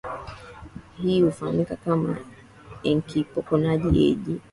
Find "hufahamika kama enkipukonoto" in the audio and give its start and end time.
1.21-3.89